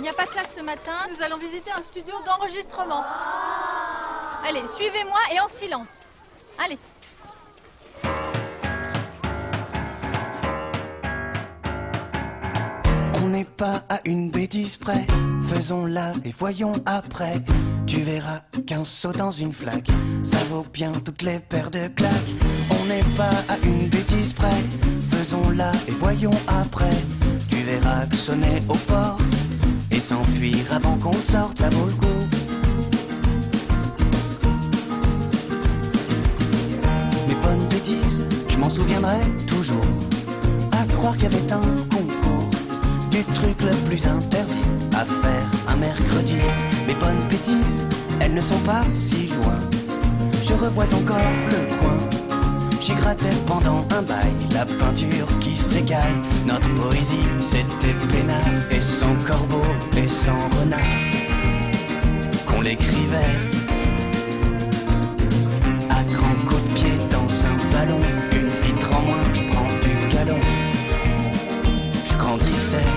[0.00, 0.92] n'y a pas classe ce matin.
[1.10, 3.04] Nous allons visiter un studio d'enregistrement.
[4.46, 6.06] Allez, suivez-moi et en silence.
[6.58, 6.78] Allez.
[13.14, 15.06] On n'est pas à une bêtise près,
[15.48, 17.36] faisons-la et voyons après.
[17.86, 19.88] Tu verras qu'un saut dans une flaque,
[20.22, 22.12] ça vaut bien toutes les paires de claques.
[22.80, 24.62] On n'est pas à une bêtise près,
[25.10, 26.96] faisons-la et voyons après.
[27.48, 28.76] Tu verras que sonner au
[29.96, 32.06] et s'enfuir avant qu'on sorte, ça vaut le coup.
[37.26, 39.86] Mes bonnes bêtises, je m'en souviendrai toujours.
[40.72, 41.60] À croire qu'il y avait un
[41.90, 42.50] concours
[43.10, 46.40] du truc le plus interdit à faire un mercredi.
[46.86, 47.86] Mes bonnes bêtises,
[48.20, 49.58] elles ne sont pas si loin.
[50.46, 51.16] Je revois encore
[51.50, 52.25] le coin.
[52.86, 56.22] J'y grattais pendant un bail la peinture qui s'écaille.
[56.46, 59.64] Notre poésie, c'était peinard et sans corbeau
[59.96, 60.78] et sans renard.
[62.46, 63.38] Qu'on l'écrivait
[65.90, 68.00] à grands coups de pied dans un ballon.
[68.30, 70.40] Une vitre en moins, je prends du galon.
[72.08, 72.90] Je grandissais.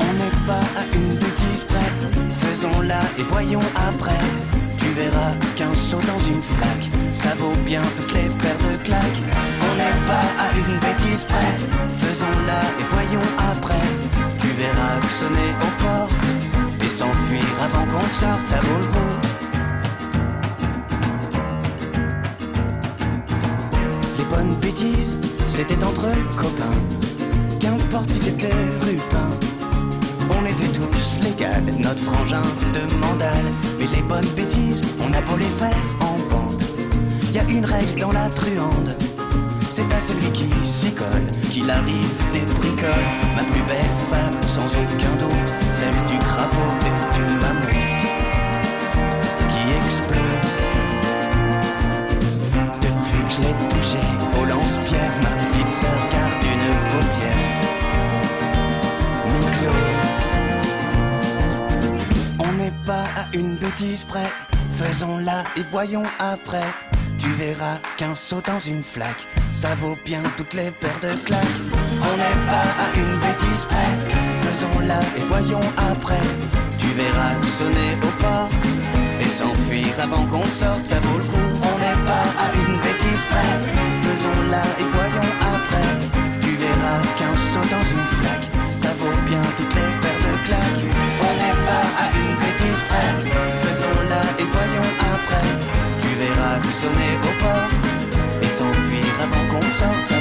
[0.00, 1.92] On n'est pas à une bêtise près,
[2.40, 4.55] faisons-la et voyons après.
[4.96, 9.22] Tu verras qu'un saut dans une flaque, ça vaut bien toutes les paires de claques.
[9.60, 11.54] On n'est pas à une bêtise près,
[11.98, 13.86] faisons-la et voyons après.
[14.38, 16.08] Tu verras que sonner au port
[16.82, 19.16] et s'enfuir avant qu'on sorte, ça vaut le coup.
[24.16, 26.80] Les bonnes bêtises, c'était entre copains.
[27.60, 29.28] Qu'importe si t'étais rupin.
[30.28, 33.46] On était tous légal, notre frangin de mandale.
[33.78, 34.45] Mais les bonnes bêtises,
[35.00, 36.62] on a beau les faire en bande.
[37.32, 38.96] Y a une règle dans la truande.
[39.72, 43.10] C'est à celui qui s'y colle qu'il arrive des bricoles.
[43.36, 48.06] Ma plus belle femme, sans aucun doute, celle du crapaud et du mammouth.
[49.52, 50.54] Qui explose
[52.80, 54.02] depuis que je l'ai touché
[54.40, 57.46] au lance-pierre, ma petite sœur garde une paupière
[59.32, 60.06] mi-close.
[62.38, 64.30] On n'est pas à une bêtise près,
[64.76, 66.68] faisons-la et voyons après.
[67.18, 71.58] Tu verras qu'un saut dans une flaque, ça vaut bien toutes les paires de claques.
[72.08, 73.92] On n'est pas à une bêtise près,
[74.42, 76.20] faisons-la et voyons après.
[76.78, 78.50] Tu verras que sonner au port
[79.20, 81.65] et s'enfuir avant qu'on sorte, ça vaut le coup.
[96.64, 97.70] Sonner au port
[98.42, 100.15] et s'enfuir avant qu'on sorte,